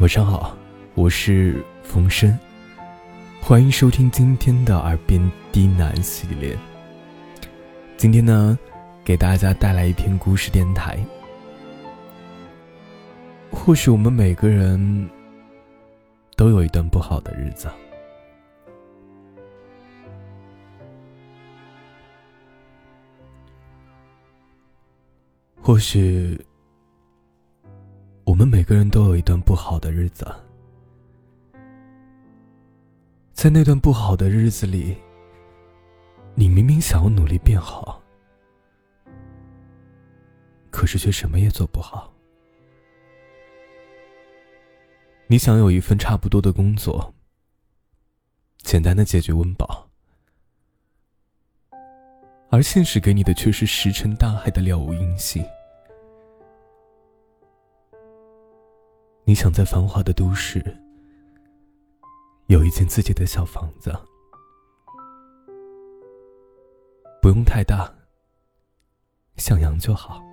[0.00, 0.56] 晚上好，
[0.94, 2.38] 我是冯生，
[3.40, 6.56] 欢迎收听今天的耳边低喃系列。
[7.96, 8.56] 今天呢，
[9.04, 10.96] 给大家带来一篇故事电台。
[13.50, 15.10] 或许我们每个人
[16.36, 17.68] 都有一段不好的日子，
[25.60, 26.40] 或许。
[28.24, 29.04] 我们每个人都
[29.58, 30.24] 好的日子，
[33.32, 34.96] 在那段不好的日子里，
[36.36, 38.00] 你明明想要努力变好，
[40.70, 42.14] 可是却什么也做不好。
[45.26, 47.12] 你想有一份差不多的工作，
[48.58, 49.90] 简单的解决温饱，
[52.48, 55.44] 而现实给你的却是石沉大海的了无音信。
[59.28, 60.64] 你想在繁华的都市
[62.46, 63.94] 有一间自己的小房子，
[67.20, 67.92] 不用太大，
[69.36, 70.24] 向阳就好。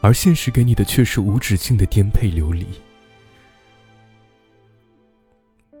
[0.00, 2.66] 而现实给你的却是无止境的颠沛流离，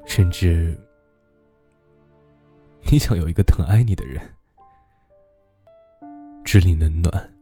[0.06, 0.78] 甚至
[2.88, 4.22] 你想有一个疼爱你的人，
[6.44, 7.37] 知你冷暖。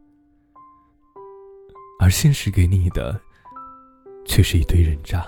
[2.07, 3.19] 而现实给你的，
[4.25, 5.27] 却是一堆人渣。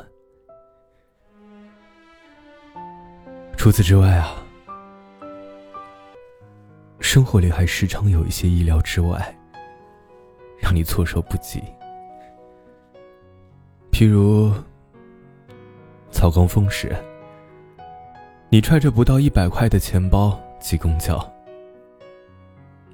[3.58, 4.42] 除此之外啊，
[7.02, 9.38] 生活里还时常有一些意料之外，
[10.58, 11.62] 让你措手不及。
[13.92, 14.50] 譬如
[16.10, 16.96] 早高峰时，
[18.48, 21.20] 你揣着不到一百块的钱包挤公交，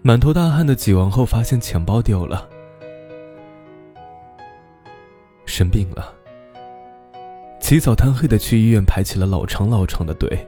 [0.02, 2.50] 满头大汗的挤完后，发现钱包丢了。
[5.56, 6.14] 生病了，
[7.62, 10.46] 起早贪黑的去医院排起了老长老长的队。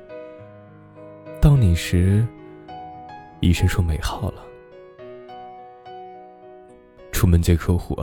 [1.42, 2.28] 到你时，
[3.40, 4.44] 医生说没号了。
[7.14, 7.98] 出门接客户，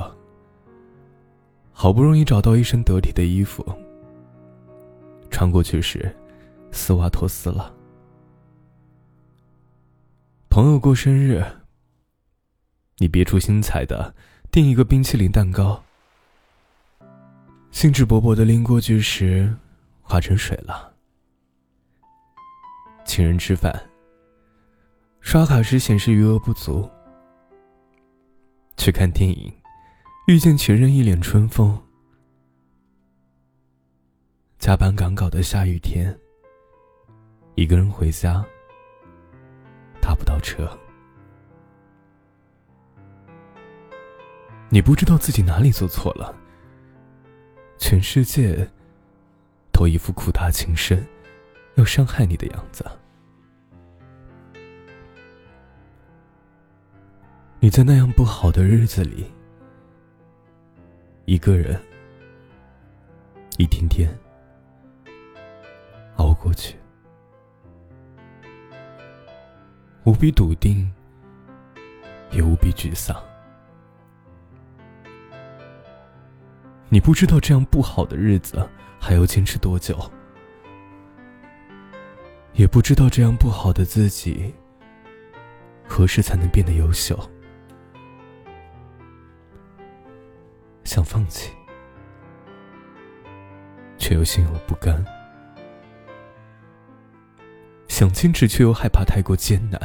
[1.75, 3.63] 好不容易找到一身得体的衣服，
[5.31, 6.11] 穿过去时，
[6.73, 7.71] 丝袜脱丝了。
[10.49, 11.45] 朋友过生日，
[12.97, 14.15] 你别出心裁的
[14.51, 15.85] 订一个冰淇淋蛋糕。
[17.75, 19.53] 兴致勃勃的拎过去时，
[20.01, 20.95] 化成水了。
[23.05, 23.91] 请人吃饭，
[25.21, 26.89] 刷卡时显示余额不足。
[28.77, 29.53] 去看电影，
[30.29, 31.77] 遇见前任一脸春风。
[34.61, 36.17] 加班赶稿的下雨天，
[37.57, 38.43] 一个人回家，
[40.01, 40.71] 打不到车。
[44.69, 46.44] 你不知道自己哪里做错了。
[47.87, 48.67] 全世界
[49.71, 51.07] 都一副苦大情深，
[51.75, 52.83] 要伤害你的样子。
[57.61, 59.31] 你在那样不好的日子里，
[61.27, 61.79] 一个人，
[63.59, 64.09] 一天天
[66.17, 66.79] 熬过去，
[70.05, 70.91] 无比笃定，
[72.31, 73.15] 也无比沮丧。
[76.95, 79.99] 你不知道这样不好的日子还要坚持多久，
[82.53, 84.55] 也不知道这样不好的自己
[85.89, 87.19] 何时才能变得优秀。
[90.85, 91.51] 想放弃，
[93.99, 95.05] 却又心有不甘；
[97.89, 99.81] 想坚持，却又害怕太过艰难。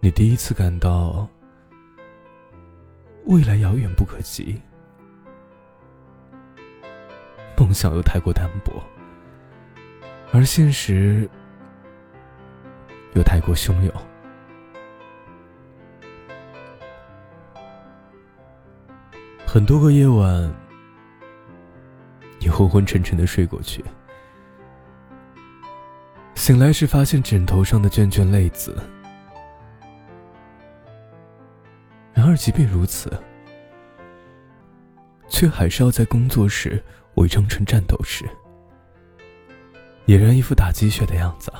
[0.00, 1.26] 你第一次感到。
[3.28, 4.58] 未来遥远不可及，
[7.58, 8.82] 梦想又太过单薄，
[10.32, 11.28] 而现实
[13.12, 13.94] 又太过汹涌。
[19.46, 20.50] 很多个夜晚，
[22.38, 23.84] 你昏昏沉沉的睡过去，
[26.34, 28.74] 醒来时发现枕头上的卷卷泪渍。
[32.38, 33.12] 即便如此，
[35.28, 36.82] 却还是要在工作时
[37.16, 38.24] 伪装成战斗时，
[40.06, 41.52] 俨然一副打鸡血的样子。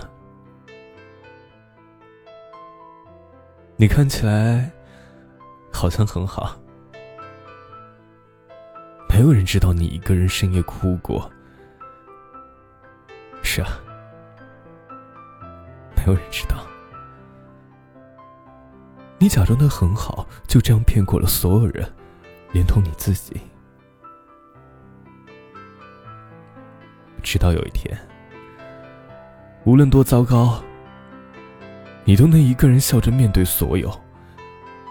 [3.76, 4.70] 你看起来
[5.72, 6.56] 好像很好，
[9.10, 11.28] 没有人知道你一个人深夜哭过。
[13.42, 13.80] 是啊，
[15.96, 16.64] 没有人知道。
[19.20, 21.92] 你假装的很好，就这样骗过了所有人，
[22.52, 23.40] 连同你自己。
[27.22, 27.98] 直到有一天，
[29.64, 30.62] 无论多糟糕，
[32.04, 33.92] 你都能一个人笑着面对所有：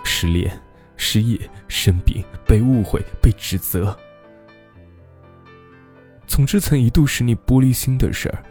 [0.04, 0.62] 失恋、
[0.98, 3.98] 失业、生病、被误会、被指责。
[6.28, 8.44] 总之，曾一度使你玻璃心的事儿，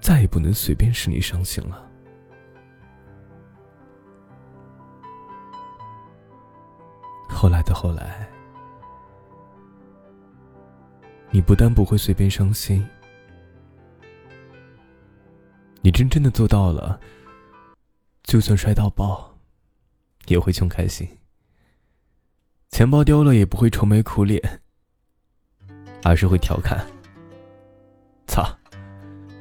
[0.00, 1.87] 再也不能随便使你伤心了。
[7.38, 8.28] 后来的后来，
[11.30, 12.84] 你不但不会随便伤心，
[15.80, 16.98] 你真正的做到了，
[18.24, 19.38] 就算摔到爆，
[20.26, 21.06] 也会穷开心；
[22.70, 24.60] 钱包丢了也不会愁眉苦脸，
[26.02, 26.84] 而是会调侃
[28.26, 28.44] ：“操，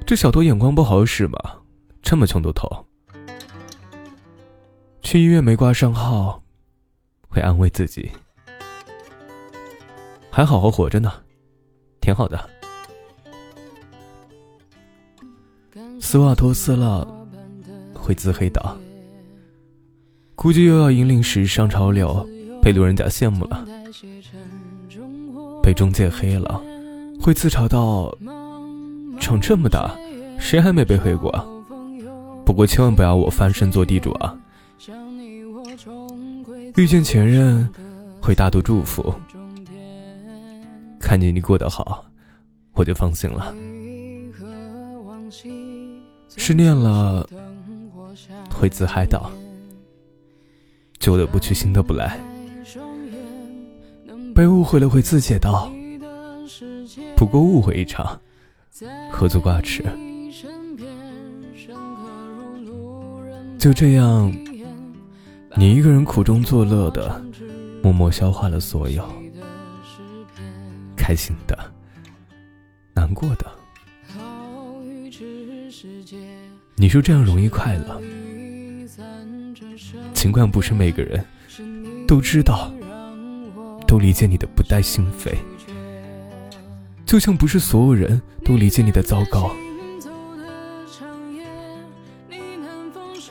[0.05, 1.39] 这小偷眼光不好使吗？
[2.03, 2.69] 这么穷都偷。”
[5.01, 6.43] 去医院没挂上号。
[7.37, 8.09] 会安慰自己，
[10.31, 11.13] 还好好活着呢，
[12.01, 12.49] 挺好的。
[16.01, 17.07] 斯瓦托斯了，
[17.93, 18.77] 会自黑的，
[20.33, 22.27] 估计又要引领时尚潮流，
[22.59, 23.63] 被路人甲羡慕了。
[25.61, 26.59] 被中介黑了，
[27.21, 28.11] 会自嘲到：
[29.19, 29.95] 长这么大，
[30.39, 31.31] 谁还没被黑过？
[32.43, 34.35] 不过千万不要我翻身做地主啊！
[36.77, 37.67] 遇见前任，
[38.21, 39.11] 会大度祝福；
[40.99, 42.05] 看见你过得好，
[42.73, 43.51] 我就放心了。
[46.35, 47.27] 失恋了，
[48.51, 49.31] 会自嗨到：
[50.99, 52.19] 旧的不去，新的不来。
[54.35, 55.71] 被误会了，会自解到：
[57.15, 58.21] 不过误会一场，
[59.11, 59.83] 何足挂齿。
[63.57, 64.31] 就这样。
[65.59, 67.19] 你一个人苦中作乐的，
[67.81, 69.03] 默默消化了所有，
[70.95, 71.57] 开心的，
[72.93, 73.45] 难过的。
[76.75, 77.99] 你说这样容易快乐，
[80.13, 81.25] 尽管不是每个人
[82.07, 82.71] 都知道，
[83.87, 85.35] 都理解你的不带心扉，
[87.03, 89.49] 就像不是所有人都理解你的糟糕。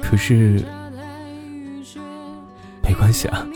[0.03, 0.61] 可是。
[2.97, 3.47] 关系啊，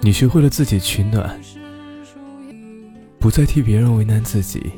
[0.00, 1.40] 你学会了自己取暖，
[3.20, 4.72] 不再替别人为难自己，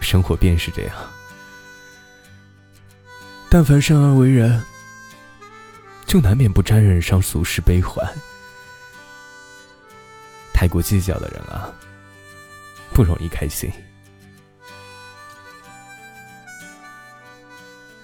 [0.00, 0.94] 生活便是这样。
[3.50, 4.62] 但凡生而为人，
[6.06, 8.06] 就难免不沾染上俗世悲欢。
[10.54, 11.70] 太过计较的人啊，
[12.94, 13.70] 不容易开心。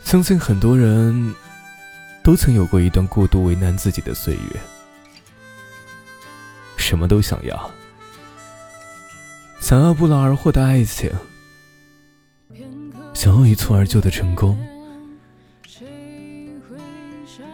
[0.09, 1.35] 相信很多人
[2.23, 4.41] 都曾有过一段过度为难自己的岁月，
[6.79, 7.71] 什么都想要，
[9.61, 11.11] 想要不劳而获的爱情，
[13.13, 14.59] 想要一蹴而就的成功，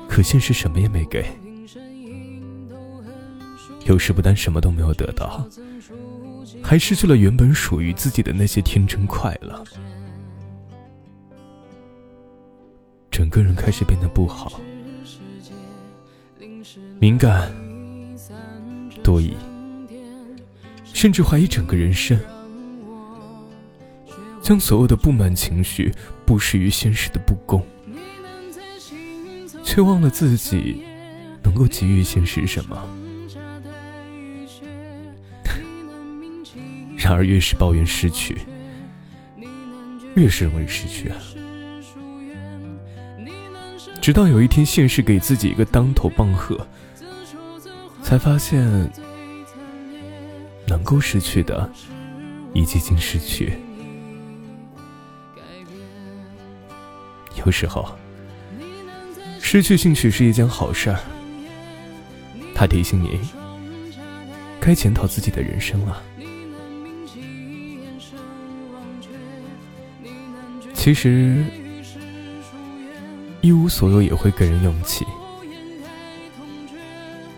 [0.09, 1.27] 可现实什么也没给，
[3.85, 5.45] 有时不但什么都没有得到，
[6.63, 9.65] 还失去了原本属于自己的那些天真快乐。
[13.15, 14.61] 整个人开始变得不好，
[16.99, 17.49] 敏感、
[19.05, 19.37] 多疑，
[20.83, 22.19] 甚至怀疑整个人生，
[24.43, 25.95] 将所有的不满情绪
[26.27, 27.65] 布施于现实的不公，
[29.63, 30.83] 却忘了自己
[31.41, 32.77] 能够给予现实什么。
[36.99, 38.37] 然而，越是抱怨失去，
[40.17, 41.17] 越是容易失去啊。
[44.05, 46.55] 直到有一天，现实给自己一个当头棒喝，
[48.03, 48.63] 才发现
[50.69, 51.67] 能够失去的
[52.53, 53.55] 已经失去。
[57.47, 57.97] 有时候，
[59.41, 61.01] 失去兴趣是一件好事儿，
[62.55, 63.19] 它提醒你
[64.61, 66.03] 该检讨自己的人生了。
[70.75, 71.43] 其实。
[73.45, 75.05] 一无所有也会给人勇气。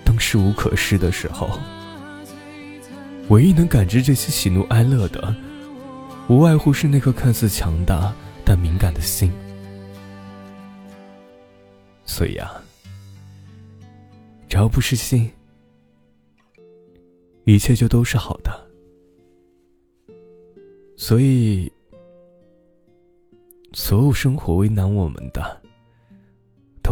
[0.05, 1.59] 当事无可施的时候，
[3.29, 5.35] 唯一能感知这些喜怒哀乐的，
[6.29, 9.33] 无外乎是那颗看似强大但敏感的心。
[12.05, 12.63] 所以啊，
[14.49, 15.29] 只要不是心，
[17.47, 18.67] 一切就都是好的。
[20.97, 21.71] 所以，
[23.73, 25.61] 所有生活为难我们的，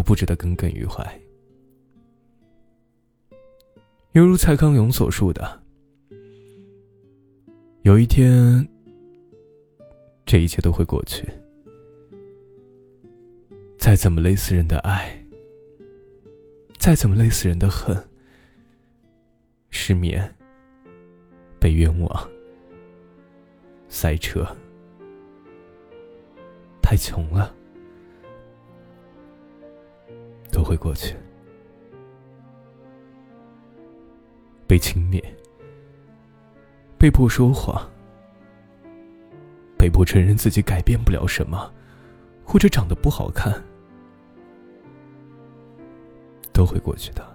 [0.04, 1.02] 不值得耿耿于怀。
[4.12, 5.60] 犹如蔡康永所述的
[7.82, 8.68] ：“有一天，
[10.24, 11.26] 这一切都会过去。
[13.76, 15.20] 再怎么累死人的爱，
[16.78, 17.96] 再怎么累死人的恨，
[19.70, 20.32] 失眠、
[21.58, 22.30] 被冤枉、
[23.88, 24.46] 塞车。”
[26.80, 27.52] 太穷了，
[30.74, 31.14] 会过去。
[34.66, 35.22] 被轻蔑，
[36.98, 37.88] 被迫说谎，
[39.78, 41.72] 被迫承认自己改变不了什么，
[42.44, 43.62] 或者长得不好看，
[46.52, 47.33] 都会过去的。